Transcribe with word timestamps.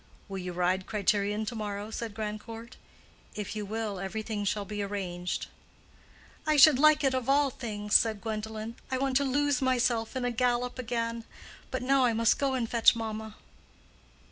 "Will 0.27 0.39
you 0.39 0.51
ride 0.51 0.87
Criterion 0.87 1.45
to 1.45 1.55
morrow?" 1.55 1.91
said 1.91 2.15
Grandcourt. 2.15 2.75
"If 3.35 3.55
you 3.55 3.67
will, 3.67 3.99
everything 3.99 4.45
shall 4.45 4.65
be 4.65 4.81
arranged." 4.81 5.45
"I 6.47 6.57
should 6.57 6.79
like 6.79 7.03
it 7.03 7.13
of 7.13 7.29
all 7.29 7.51
things," 7.51 7.97
said 7.97 8.19
Gwendolen. 8.19 8.77
"I 8.89 8.97
want 8.97 9.15
to 9.17 9.23
lose 9.23 9.61
myself 9.61 10.15
in 10.15 10.25
a 10.25 10.31
gallop 10.31 10.79
again. 10.79 11.23
But 11.69 11.83
now 11.83 12.03
I 12.03 12.13
must 12.13 12.39
go 12.39 12.55
and 12.55 12.67
fetch 12.67 12.95
mamma." 12.95 13.35